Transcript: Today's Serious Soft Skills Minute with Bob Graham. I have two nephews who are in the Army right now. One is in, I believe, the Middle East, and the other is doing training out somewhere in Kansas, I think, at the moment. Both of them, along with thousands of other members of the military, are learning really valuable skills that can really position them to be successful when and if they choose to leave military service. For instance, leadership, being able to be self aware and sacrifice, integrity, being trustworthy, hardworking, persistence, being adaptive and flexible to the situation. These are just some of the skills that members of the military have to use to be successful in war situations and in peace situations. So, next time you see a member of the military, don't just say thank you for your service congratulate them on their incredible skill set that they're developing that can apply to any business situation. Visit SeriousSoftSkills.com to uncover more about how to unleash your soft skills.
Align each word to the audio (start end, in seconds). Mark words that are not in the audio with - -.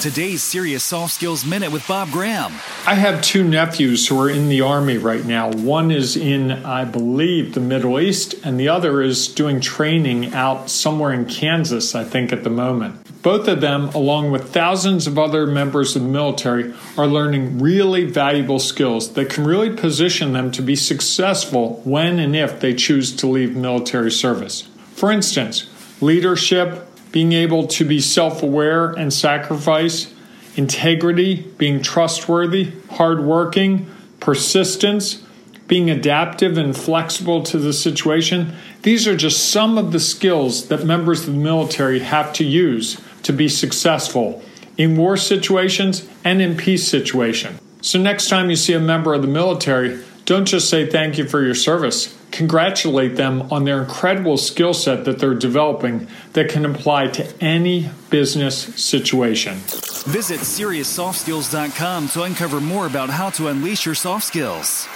Today's 0.00 0.42
Serious 0.42 0.82
Soft 0.82 1.12
Skills 1.12 1.44
Minute 1.44 1.70
with 1.70 1.86
Bob 1.86 2.10
Graham. 2.10 2.54
I 2.86 2.94
have 2.94 3.20
two 3.20 3.44
nephews 3.44 4.08
who 4.08 4.18
are 4.18 4.30
in 4.30 4.48
the 4.48 4.62
Army 4.62 4.96
right 4.96 5.22
now. 5.26 5.50
One 5.52 5.90
is 5.90 6.16
in, 6.16 6.52
I 6.52 6.86
believe, 6.86 7.52
the 7.52 7.60
Middle 7.60 8.00
East, 8.00 8.34
and 8.42 8.58
the 8.58 8.66
other 8.66 9.02
is 9.02 9.28
doing 9.28 9.60
training 9.60 10.32
out 10.32 10.70
somewhere 10.70 11.12
in 11.12 11.26
Kansas, 11.26 11.94
I 11.94 12.04
think, 12.04 12.32
at 12.32 12.44
the 12.44 12.50
moment. 12.50 13.22
Both 13.22 13.46
of 13.46 13.60
them, 13.60 13.90
along 13.90 14.30
with 14.30 14.54
thousands 14.54 15.06
of 15.06 15.18
other 15.18 15.46
members 15.46 15.94
of 15.94 16.02
the 16.02 16.08
military, 16.08 16.72
are 16.96 17.06
learning 17.06 17.58
really 17.58 18.06
valuable 18.06 18.58
skills 18.58 19.12
that 19.12 19.28
can 19.28 19.44
really 19.44 19.76
position 19.76 20.32
them 20.32 20.50
to 20.52 20.62
be 20.62 20.76
successful 20.76 21.82
when 21.84 22.18
and 22.18 22.34
if 22.34 22.58
they 22.60 22.72
choose 22.72 23.14
to 23.16 23.26
leave 23.26 23.54
military 23.54 24.10
service. 24.10 24.66
For 24.94 25.12
instance, 25.12 25.68
leadership, 26.00 26.89
being 27.12 27.32
able 27.32 27.66
to 27.66 27.84
be 27.84 28.00
self 28.00 28.42
aware 28.42 28.90
and 28.90 29.12
sacrifice, 29.12 30.12
integrity, 30.56 31.42
being 31.58 31.82
trustworthy, 31.82 32.72
hardworking, 32.90 33.90
persistence, 34.20 35.22
being 35.66 35.88
adaptive 35.88 36.58
and 36.58 36.76
flexible 36.76 37.42
to 37.44 37.58
the 37.58 37.72
situation. 37.72 38.54
These 38.82 39.06
are 39.06 39.16
just 39.16 39.50
some 39.50 39.78
of 39.78 39.92
the 39.92 40.00
skills 40.00 40.68
that 40.68 40.84
members 40.84 41.20
of 41.28 41.34
the 41.34 41.40
military 41.40 42.00
have 42.00 42.32
to 42.34 42.44
use 42.44 43.00
to 43.22 43.32
be 43.32 43.48
successful 43.48 44.42
in 44.76 44.96
war 44.96 45.16
situations 45.16 46.08
and 46.24 46.40
in 46.40 46.56
peace 46.56 46.88
situations. 46.88 47.60
So, 47.82 47.98
next 47.98 48.28
time 48.28 48.50
you 48.50 48.56
see 48.56 48.72
a 48.72 48.80
member 48.80 49.14
of 49.14 49.22
the 49.22 49.28
military, 49.28 50.02
don't 50.30 50.44
just 50.44 50.70
say 50.70 50.86
thank 50.86 51.18
you 51.18 51.26
for 51.26 51.42
your 51.42 51.56
service 51.56 52.16
congratulate 52.30 53.16
them 53.16 53.42
on 53.52 53.64
their 53.64 53.82
incredible 53.82 54.36
skill 54.36 54.72
set 54.72 55.04
that 55.04 55.18
they're 55.18 55.34
developing 55.34 56.06
that 56.34 56.48
can 56.48 56.64
apply 56.64 57.08
to 57.08 57.26
any 57.40 57.90
business 58.08 58.56
situation. 58.56 59.56
Visit 60.06 60.40
SeriousSoftSkills.com 60.40 62.08
to 62.10 62.22
uncover 62.22 62.60
more 62.60 62.86
about 62.86 63.10
how 63.10 63.30
to 63.30 63.48
unleash 63.48 63.84
your 63.84 63.96
soft 63.96 64.24
skills. 64.24 64.86